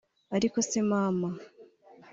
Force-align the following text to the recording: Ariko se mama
Ariko 0.35 0.57
se 0.69 0.79
mama 0.89 1.29